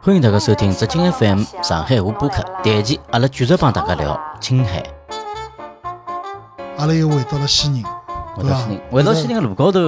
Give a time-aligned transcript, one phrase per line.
[0.00, 2.44] 欢迎大家收听浙江 FM 上海话播客。
[2.62, 4.80] 第一期，阿拉继续帮大家聊青海。
[6.78, 7.84] 阿拉又回到了西宁，
[8.36, 8.80] 回到西宁，？
[8.88, 9.80] 回到西宁个路高头，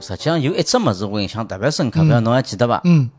[0.00, 2.80] 实际上有一只物事我印象特别深刻，不晓得侬还记得伐？
[2.84, 3.10] 嗯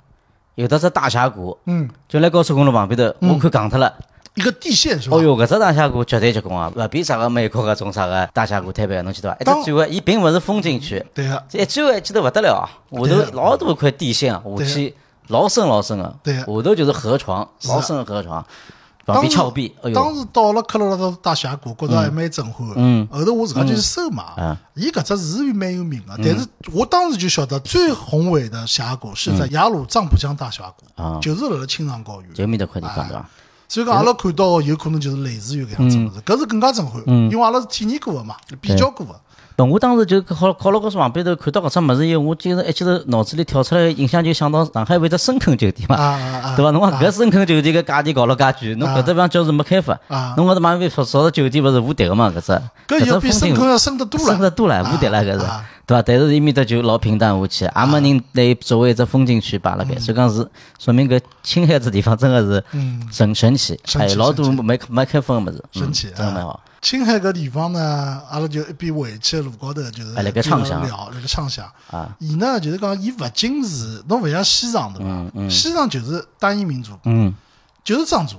[0.55, 3.93] 有得只大峡谷，嗯，就辣高速公路旁边头，我看戆脱了。
[4.35, 5.17] 一个地线是吧？
[5.17, 6.71] 哦哟，搿只大峡谷绝对结棍啊！
[6.73, 9.37] 勿比啥个美国搿种啥个大峡谷特别，侬记得伐？
[9.41, 12.65] 一转弯，伊并勿是风景区，对个，这一转弯记得勿得了啊！
[12.91, 14.95] 下头老大块地线啊，下去
[15.27, 18.45] 老深老深个，对下头就是河床，老深个河床，
[19.05, 22.75] 旁边峭壁，当时到了克罗拉多大峡谷，觉着还蛮震撼的。
[22.77, 23.07] 嗯。
[23.11, 32.33] 后头我自家就去搜嘛嗯，伊搿只是蛮有名的，但是我当时就晓得最宏伟的峡谷是在雅鲁藏布江大峡谷啊，就是辣辣青藏高原。
[32.33, 33.25] 就面搭块地方对伐？
[33.69, 39.19] 所以讲，阿拉看到的有可能就是类似于搿样子物事，搿是更加震撼，因为阿拉是体验过的嘛，比较过的。
[39.55, 46.55] 本我当时就考考了高速旁边头看到搿只物事以后，我就是一记头脑子里跳出来的印象就想到上海有一只深坑酒店嘛！
[46.55, 46.71] 对伐？
[46.71, 52.33] 侬讲搿深坑酒店个价钿搞了介贵，侬搿只地方叫是没开发啊，侬搿只旁边说说酒店勿是无敌个嘛？
[52.35, 52.51] 搿只
[52.87, 54.27] 搿只风景深坑要深得多了。
[54.27, 56.01] 深得多了，无敌了搿是啊，对伐？
[56.01, 60.47] 但是伊面搭就老平淡无奇，也没人拿伊作为一只风景区摆辣盖，所以讲是
[60.79, 66.59] 说明搿青海这地方真个是嗯神神奇，神奇还有老多没没开封个物事，嗯神奇真的蛮好。
[66.81, 71.65] 青海搿地方呢，阿拉就一边回去路高头，就是哎辣盖畅想聊，辣盖畅想。
[71.91, 75.49] 啊，伊呢就是讲，伊勿仅是侬勿像西藏对伐？
[75.49, 77.33] 西藏就是单一民族，嗯，
[77.83, 78.35] 就是藏族，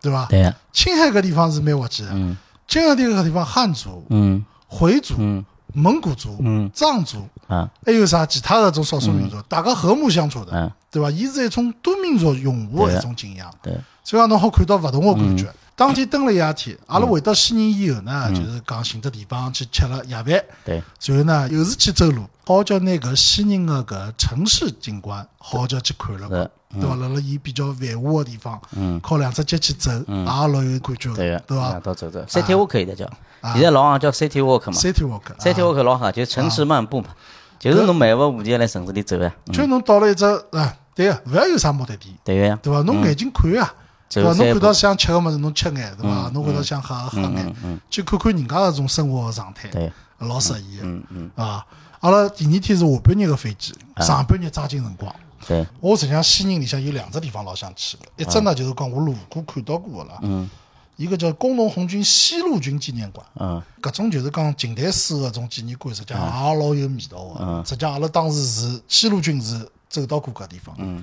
[0.00, 0.26] 对伐？
[0.30, 2.10] 对呀，青海搿地方是蛮滑稽的。
[2.12, 5.44] 嗯青海迭个地方，汉族、嗯回族、嗯
[5.74, 6.70] 蒙古族、嗯。
[6.72, 7.68] 藏族，啊。
[7.84, 11.10] 还有啥其他的种少数民族，大家和睦相处的嗯，对伐？
[11.10, 13.52] 伊是一种多民族融合的一种景象。
[13.60, 15.36] 对，所以讲侬好看到勿同的感嗯。
[15.36, 15.52] 觉。
[15.76, 26.94] 当天蹲了一夜天，阿拉回到西宁以后呢，就是讲寻只地方去吃了夜饭，对，然后呢又是去走路，好叫拿搿西宁个搿城市景观好叫去看了看是，对伐？
[26.94, 29.00] 辣辣伊比较繁华的地方，嗯。
[29.00, 33.10] 靠两只脚去走，也老有感觉，对个，对伐啊到走走，City Walk 现在叫，
[33.54, 35.72] 现在老行叫 City Walk 嘛？City Walk，，City 啊。
[35.72, 37.08] Walk 老好，就是城市漫步嘛，
[37.58, 39.52] 就是侬漫无目的来城市里走呀，嗯。
[39.52, 42.80] 就侬到了一只啊，对个，勿要有啥目的地，对个呀，对伐？
[42.82, 43.74] 侬眼睛看啊。
[44.14, 44.32] 对伐？
[44.34, 46.30] 侬看到想吃个物事，侬吃眼，对伐？
[46.32, 49.70] 侬看到想喝个喝眼，去看看人家搿种生活个状态，
[50.18, 50.82] 老适意个。
[50.84, 51.64] 嗯嗯，啊，
[52.00, 55.14] 阿拉第二天是下半日个飞机，上半日抓紧辰光。
[55.46, 60.48] 对，我实际上西宁里向有两只地方老想去个，一只呢就是讲我路过看到过个啦，嗯
[60.96, 67.64] 一个叫工农红军西路军纪念馆，嗯搿种就是讲近代史个种纪念馆，实际上也老有味道个。
[67.66, 70.74] 实际上阿拉当时是西路军是走到过搿地方。
[70.78, 71.02] 嗯。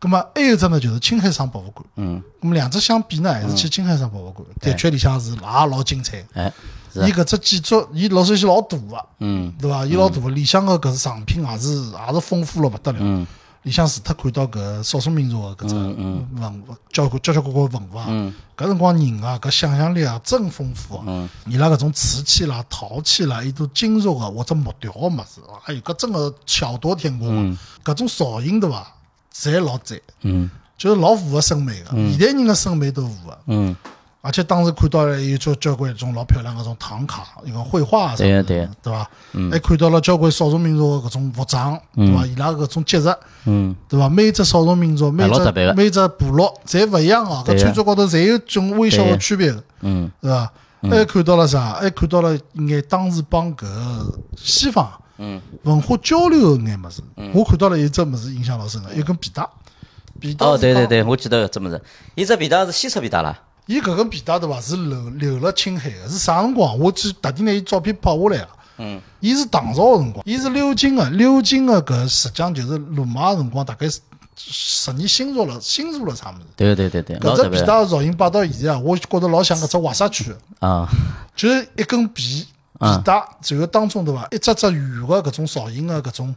[0.00, 1.86] 咁么还有一只呢，就是青海省博物馆。
[1.96, 6.24] 嗯，咁么两只相比呢，还是去青海省博物馆，的确里向是也老精彩。
[6.32, 6.50] 哎，
[6.94, 9.84] 伊搿只建筑，伊老首先老大个，嗯对伐？
[9.84, 12.98] 伊老大个，里向个搿藏品也是也是丰富了勿得了。
[13.00, 13.26] 嗯
[13.64, 21.04] 里向除脱看到搿少数民族个搿只文物，交关交交关关文物啊，嗯搿辰光人啊，搿想象力啊真丰富啊！
[21.06, 27.58] 嗯伊拉搿种瓷器啦、陶器啦，伊都金属个或者木雕个物事，还有搿真个巧夺天工啊！
[27.84, 28.90] 搿种造型对伐？
[29.34, 31.90] 侪老赞，嗯就是老符合审美个。
[31.90, 33.38] 现代人个审美都符合。
[33.46, 33.76] 嗯，
[34.22, 39.10] 而且当时看到了有交交关种老漂亮个种唐卡，一个绘画啊啥的，对对对伐？
[39.50, 42.26] 还看到了交关少数民族个搿种服装，对伐？
[42.26, 43.08] 伊拉搿种节日，
[43.44, 44.08] 嗯对伐？
[44.08, 50.52] 每只少数民族，每只每只部落侪勿一样啊，搿穿着高头侪有种微小对呀个区别个，嗯对伐？
[50.82, 51.74] 还看到了啥？
[51.74, 53.66] 还看到了眼当时帮搿
[54.34, 55.40] 西方嗯。
[55.62, 57.00] 文化交流个眼物事。
[57.32, 59.46] 我看到了有只物事印象老深个，一根皮带，
[60.18, 61.80] 皮带哦，对对对，我记得搿只物事，
[62.16, 64.60] 伊只皮带是西式皮带啦，伊搿根皮带对伐？
[64.60, 66.76] 是留留了青海个，是啥辰光？
[66.78, 68.48] 我去特地拿伊照片拍下来个。
[68.82, 74.00] 嗯，伊是唐朝个辰光，伊是鎏金个，鎏金个搿实际上就是罗马个辰光，大概是
[74.36, 76.46] 十年新做了新做了啥物事。
[76.56, 80.88] 对对对对，搿只皮带个造型摆到现在啊，我觉着老像搿只华沙区个，啊，
[81.36, 82.46] 就是一根皮
[82.80, 83.12] 皮带，
[83.48, 86.34] 然后当中对伐，一只只圆个搿种造型个搿种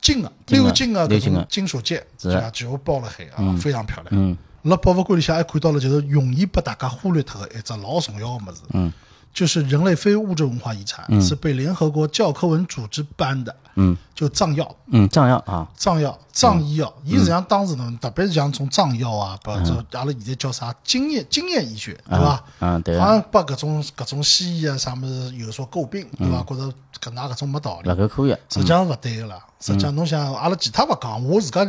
[0.00, 2.28] 金个鎏金个搿种金属件，是。
[2.28, 2.50] 对伐？
[2.50, 4.08] 全部包了海啊，非常漂亮。
[4.10, 4.36] 嗯。
[4.62, 8.92] 辣博物馆里向还看到了，就是容易被大家忽略脱的一只老重要个物事，嗯，
[9.32, 13.96] 就是人类非物质文化遗产，是被联合国教科文组织颁的，嗯。
[14.14, 14.76] 就藏药。
[14.88, 22.44] 嗯，藏药啊，藏药、藏医药，伊实际上当时呢，特别是像从藏药啊，把这阿拉现在叫啥经验经验医学，对伐？
[22.60, 23.00] 嗯对。
[23.00, 26.44] 好像把搿种搿种西医啊啥物事有所诟病，对伐？
[26.44, 27.90] 觉着搿能搿种没道理。
[27.90, 27.96] 勿。
[27.96, 31.66] 够科学，实际上勿对个啦，实际上侬想，阿拉其他勿讲，我自家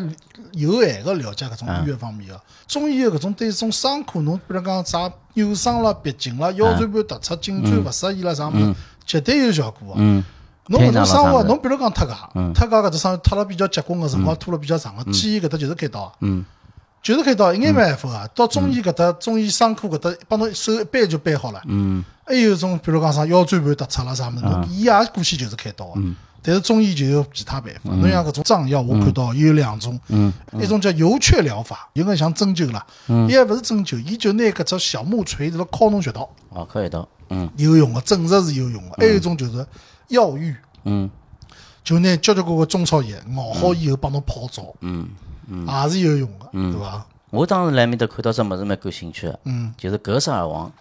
[0.51, 8.75] 有限个了解搿种医学方面个，中医个搿种对这种伤口，侬比如讲啥扭伤啦、闭经啦、腰椎盘突出、颈椎勿适意了啥物事，
[9.05, 10.01] 绝对有效果个。
[10.01, 10.23] 嗯。
[10.67, 12.15] 侬搿种生活，侬比如讲脱家，
[12.53, 16.09] 脱家搿只生活脱了比较结棍个辰光，拖了比较长个，建议搿搭就是开刀
[17.01, 18.29] 就是开刀，一眼没办法啊。
[18.33, 21.61] 到中医搿搭，中医伤科搿搭帮侬手一掰就掰好了。
[21.65, 22.01] 嗯。
[22.25, 26.01] 还有种比如讲啥腰椎盘突出了啥物事，侬伊也过去就是开刀个。
[26.43, 29.99] 但是中医就有其他办法，侬像搿种藏药，我看到也有两种，
[30.61, 32.85] 一种叫油雀疗法，有眼像针灸啦，
[33.29, 37.49] 伊还勿是针灸，伊就拿搿只小木锤辣敲侬穴道，哦，可以的，嗯。
[37.57, 38.95] 有用个，证实是有用个。
[38.97, 39.65] 还有一种就是
[40.09, 41.09] 药浴，嗯。
[41.83, 45.07] 就拿交交关关中草药熬好以后帮侬泡澡，嗯，
[45.49, 47.05] 也是有用个，对伐？
[47.29, 50.71] 我当时来面搭看到只物事蛮感兴趣个，嗯，就是格萨尔王。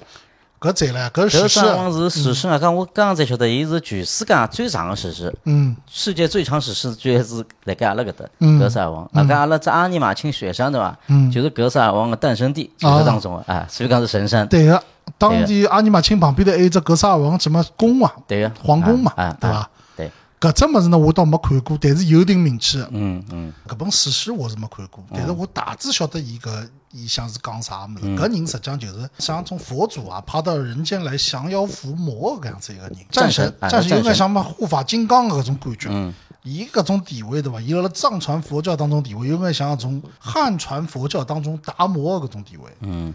[0.63, 5.77] 搿赞唻，搿格是史诗是史诗啊，讲我刚刚才晓得，伊是全世界最长的史诗，嗯。
[5.91, 8.61] 世界最长史诗居然是辣盖阿拉搿搭嗯。
[8.61, 9.11] 格萨尔王。
[9.13, 10.97] 辣盖阿拉只阿尼玛卿雪山对伐？
[11.09, 14.47] 嗯，就是格萨尔王的诞生地，就是当中的啊，所以讲是神山。
[14.47, 14.81] 对个，
[15.19, 17.39] 当地阿尼玛卿旁边头还有只格萨尔王？
[17.41, 19.71] 什么宫啊，对个，皇宫嘛对伐啊？
[19.97, 20.11] 对，
[20.41, 22.79] 搿只物事呢，我倒没看过，但是有一定名气。
[22.79, 22.89] 的。
[22.93, 23.53] 嗯嗯。
[23.67, 28.05] 搿本史诗我是没看过，但是我大致晓得伊搿伊像是讲啥物事。
[28.17, 35.89] 搿人实际上就是像从佛祖啊爬到人间来降妖伏魔搿样子一个人，战神战神，啊战神有战神眼像嘛护法金刚的搿种感觉。
[35.91, 37.61] 嗯伊搿种地位对伐？
[37.61, 42.69] 伊辣辣藏传佛教当中地位有眼像从汉传佛教当中达摩的搿种地位。
[42.81, 43.15] 嗯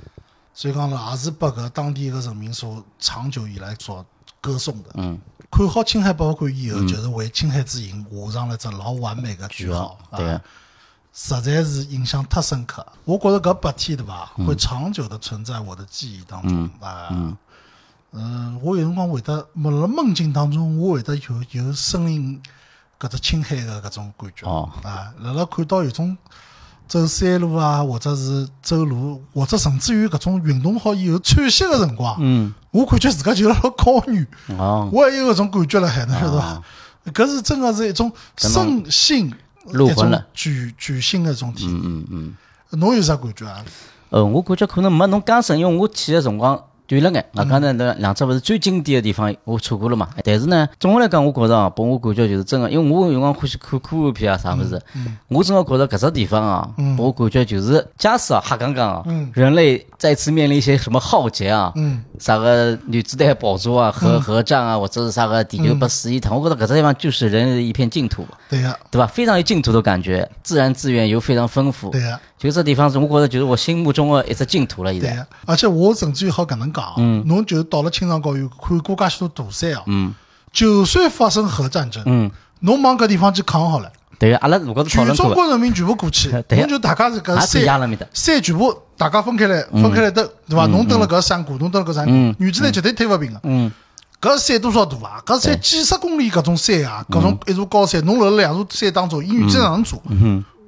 [0.54, 4.04] 所以讲呢，也是拨搿当地个人民所长久以来所
[4.40, 4.90] 歌颂的。
[4.94, 5.20] 嗯，
[5.52, 10.00] 看好青海博物馆以后，就是为青海之行画上了只老完美的句号。
[10.16, 10.40] 对
[11.20, 12.86] 实在是印象太深刻。
[13.04, 17.10] 我觉着搿八天对伐，会长久的存在我的记忆当中啊。
[18.12, 22.40] 嗯，我有辰光会得，辣辣梦境当中，我会得有有声音
[23.00, 24.48] 搿只青海的搿种感觉。
[24.48, 26.16] 哦啊，辣辣看到有种
[26.88, 34.28] 走山路啊，或者是走路，或者甚至于搿种运动好以后喘息的辰光，嗯我感觉自家就辣辣高原。
[34.60, 36.62] 哦，我也有搿种感觉了，海，侬晓得伐？
[37.12, 39.34] 搿是真个是一种身心
[39.72, 41.82] 一种具具性的一种体验。
[41.84, 42.38] 嗯嗯。
[42.72, 43.64] 侬有啥感觉啊？
[44.10, 47.26] 呃，我感觉可能没侬刚深，因为我去的辰光短了眼。
[47.34, 50.10] 我刚才那两只勿是最经典的地方，我错过了嘛。
[50.24, 54.82] 但是呢，总的来讲，我觉着啊，拨我感觉就是真个，因为我有辰光欢喜看科幻片啊啥物事，
[55.28, 59.04] 我真的觉着搿只地方啊，拨我感觉就是，假使啊，瞎讲讲啊，
[59.34, 62.04] 人类再次面临一些什么浩劫啊，嗯。
[62.20, 69.06] 啥个原子弹爆炸啊、核核战啊，或者是啥个地球被死一趟，我觉着搿只地方就是人类的一片净土，对呀，对吧？
[69.06, 71.92] 非常有净土的感觉，自然资源又非常丰富。
[71.92, 75.26] 对呀，就这地方是我觉得就是我心目中的一只净土了，现在。
[75.46, 76.94] 而且我甚至于好搿能讲，
[77.28, 80.14] 侬就到了青藏高原看过介许多大山啊，嗯。
[80.54, 82.32] 就算发生核战争，嗯，
[82.62, 86.64] 侬往搿地方去扛好了，对个，阿拉如果是讨全中论过的，国人民全部过去， 对呀。
[86.66, 88.08] 侬就大家是搿也是压山了面的。
[88.14, 90.66] 山全部大家分开来，分开来登，对伐？
[90.68, 92.34] 侬登了搿山谷，侬登了搿山嗯。
[92.34, 93.40] 谷，原子弹绝对推勿平个。
[93.44, 93.72] 嗯，
[94.20, 95.22] 搿山多少大啊？
[95.26, 100.02] 搿山几十公里搿种山啊，搿种一座高山，侬辣辣两座山当中，伊原子哪能做？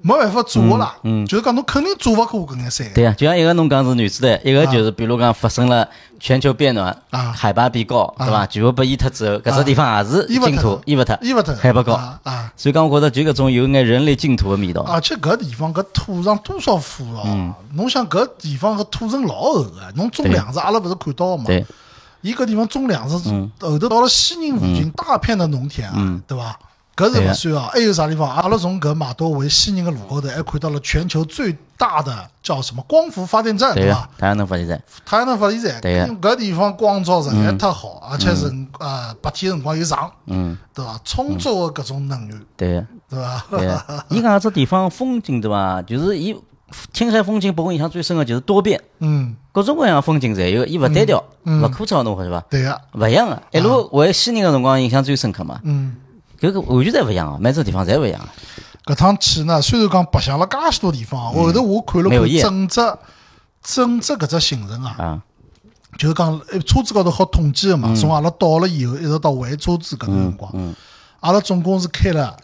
[0.02, 0.96] 没办法做个啦。
[1.28, 2.88] 就是讲侬肯定做勿过搿眼山。
[2.94, 5.88] 对呀，就像一个侬讲是原子弹，一个就是比如讲发生了
[6.20, 8.46] 全球变暖，啊海拔变高，对伐？
[8.48, 11.94] 全部被淹脱之后，搿只地方也是净土，淹勿脱，淹勿脱，海拔高。
[11.94, 12.52] 啊啊！
[12.56, 14.82] 所以讲，我觉得就搿种有眼人类净土的味道。
[14.84, 17.54] 而且搿地方搿土上多少腐哦！
[17.74, 21.44] 侬想搿地方搿土层老厚个，侬种对粮食阿拉勿是看到个嘛？
[21.46, 21.66] 对，
[22.22, 23.30] 伊搿地方种粮食，
[23.60, 26.58] 后头到了西宁附近大片的农田啊，对伐？
[27.00, 28.30] 搿是勿算啊，还有啥地方？
[28.30, 34.82] 阿拉从搿马多维西宁个路高头还看到了全球最大的叫什么光伏发电站，对伐？，太阳能发电站。
[35.06, 41.00] 太阳能发电站，对呀因为搿地方光照实在太好，而且是呃白天辰光又长，嗯，对伐？
[41.06, 42.86] 充足的搿种能源，对个。
[43.10, 43.46] 对伐？
[43.50, 43.68] 对，
[44.18, 45.82] 伊讲这地方风景对伐？
[45.82, 46.36] 就是伊
[46.94, 52.46] 青海风景拨我印象最深个就是多变，嗯，各种各样的风景侪有，伊勿单调，勿枯燥，侬晓得伐？
[52.50, 55.62] 对个，勿一样个，一路回西宁个辰光印象最深刻嘛。
[55.64, 55.96] 嗯。
[56.40, 58.94] 搿个完全侪勿一样个，每只地方侪勿一样个。
[58.94, 62.42] 搿趟去呢，虽然讲白相了介许多地方，后头我看了看没有夜。
[62.42, 62.82] 整只
[63.62, 65.22] 整只搿只行程啊，啊，
[65.98, 70.76] 就是讲呃车子高头好统计个嘛，从阿拉到了以后一直到还车子搿段辰光，
[71.20, 72.36] 阿拉总共是开了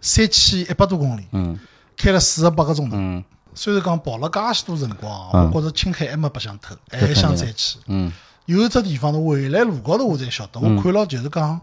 [0.00, 1.58] 三千一百多公里，嗯。
[1.96, 2.96] 开了四十八个钟头。
[2.96, 3.22] 嗯。
[3.54, 7.78] 虽然讲跑了介许多辰光，我觉着青海还没白相透，还想再去。
[7.88, 8.10] 嗯。
[8.46, 11.60] 有一只地方呢，回来路高头我才晓得，我看了就是讲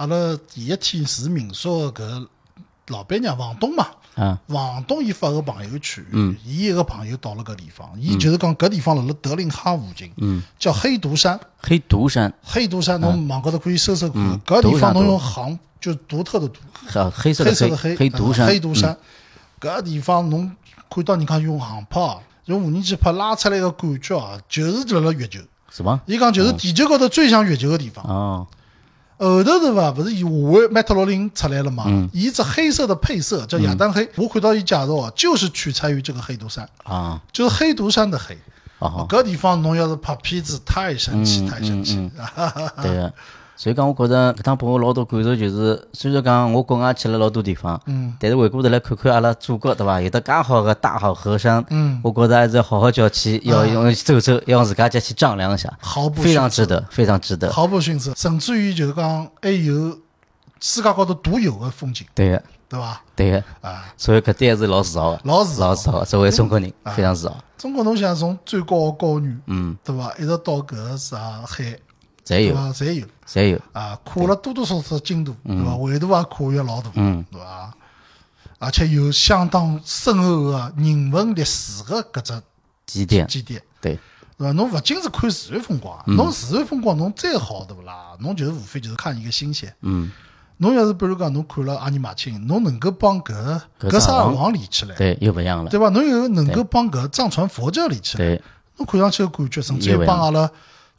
[0.00, 2.26] 阿拉第一天住民宿的搿
[2.88, 3.86] 老板娘房东嘛。
[4.14, 6.02] 啊房东伊发个朋友圈，
[6.42, 10.10] 伊一个朋友到了搿地方，伊就是讲搿地方辣辣德令哈附近，
[10.58, 11.38] 叫黑独山。
[11.58, 18.96] 黑独山，黑独山侬网高头可以搜搜看，搿地方侬用航就独特的独，黑黑色的黑黑，独山，黑独山。
[19.60, 20.50] 搿地方侬
[20.88, 22.16] 看到人家用航拍啊，
[22.46, 25.40] 用无人机拍拉出来个感觉啊，就是辣辣月球。
[25.70, 26.00] 是伐？
[26.06, 28.04] 伊讲就是地球高头最像月球个地方。
[28.04, 28.46] 哦，
[29.28, 29.90] 后头是伐？
[29.92, 31.84] 勿是以华为 Mate 六零出来了嘛？
[31.86, 38.36] 嗯伊只黑色的配色叫亚当黑，我看到伊介绍啊，就是取材于这个黑毒山，啊，就是黑毒山的黑。
[38.78, 42.10] 哦，搿地方侬要是拍片子，太神奇，太神奇！
[42.82, 43.12] 对个。
[43.60, 50.00] 所以讲，我觉着搿趟拨我老多感受，就是虽然讲我国外去了老多地方，嗯，但是回过头来看看阿拉祖国，对伐？
[50.00, 57.52] 有得介好个大好河山，嗯，我觉着还是要好好叫去，要用走走，要用自家脚去丈量一下，毫不非常，值得，非常值得。
[57.52, 59.90] 毫不逊色，甚至于就是讲还有
[60.58, 63.02] 世界高头独有的风景，对个，对伐？
[63.14, 63.44] 对个。
[63.60, 66.02] 啊，所以搿点还是老自豪个，老自豪老自豪。
[66.02, 67.36] 作为中国人，非常自豪。
[67.58, 70.10] 中国侬想从最高的高原，嗯，对伐？
[70.14, 71.78] 一直到搿个啥海，
[72.24, 72.54] 侪有？
[72.54, 73.60] 侪有侪有。
[73.72, 75.76] 啊，跨了多多少少经度，对伐？
[75.76, 77.74] 纬度也跨越老大，嗯对伐？
[78.58, 82.42] 而且有相当深厚的人文历史的搿只
[82.86, 83.62] 积淀，积淀。
[83.80, 83.98] 对，
[84.36, 84.52] 对伐？
[84.52, 88.16] 侬勿仅是看自然风光，嗯侬自然风光侬再好，对勿啦？
[88.20, 89.74] 侬就是无非就是看一个新鲜。
[89.80, 90.12] 嗯，
[90.58, 95.70] 侬要是比如讲侬看了阿尼玛卿，侬能够帮搿搿沙尔搿沙尔王连起来，对，又勿一样了。
[95.70, 95.88] 对伐？
[95.88, 98.42] 侬又能够帮搿藏传佛教连起来，对，
[98.76, 100.50] 侬看上去个感觉，甚至于帮阿拉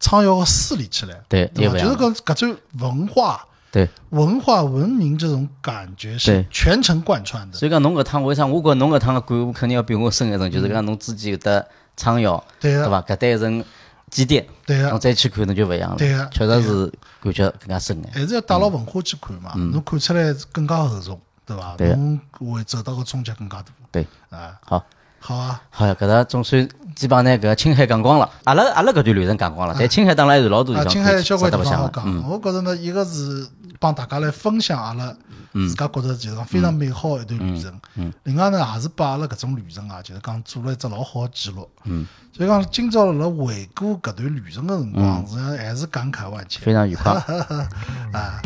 [0.01, 1.69] 昌窑个诗连起来，对，对伐？
[1.69, 1.95] 又不一样了。
[1.95, 7.57] 就是搿搿种文化、对，文化文明这种感觉是全程贯穿的。
[7.57, 8.45] 所以讲侬搿趟为啥？
[8.45, 11.65] 我觉侬搿趟个感悟肯定要比我深一层，就是讲侬自己有得
[11.95, 13.01] 苍窑，对个，对伐？
[13.03, 13.63] 搿单一层
[14.09, 15.97] 基点，对个侬，再去看侬就勿一样了。
[15.97, 16.91] 对个确实是
[17.21, 18.11] 感觉更加深眼。
[18.11, 21.75] 还是要带牢文化去看嘛，侬看出来更加厚重，对伐？
[21.75, 22.19] 嗯对侬
[22.53, 23.65] 会走到个冲击更加大。
[23.91, 24.83] 对，啊，好，
[25.23, 28.27] 好啊，好呀，搿搭总算基本上拿搿青海讲光了。
[28.43, 32.29] 阿拉阿拉搿段旅程讲光了，但青海当然还是老多地啊，方青海有交关地方好讲。
[32.29, 33.47] 我觉着呢，一个是
[33.79, 35.13] 帮大家来分享阿拉
[35.53, 37.71] 自家觉着就是讲非常美好的一段旅程。
[37.95, 41.69] 嗯另外呢，也是把阿拉搿种旅程啊，就是讲做了一只老好的记录。
[41.83, 42.07] 嗯。
[42.33, 46.61] 所以讲，今朝辣回顾搿段旅程个辰光，实际上还是感慨万千。
[46.63, 47.11] 非常愉快。
[48.13, 48.41] 啊，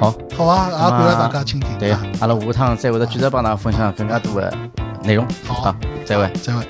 [0.00, 1.78] 好，好啊，也感谢大家倾听。
[1.78, 4.52] 对啊，阿拉下趟再会得继续帮大家分享更加多的
[5.02, 5.26] 内容。
[5.44, 6.30] 好好，再会。
[6.34, 6.66] 再会。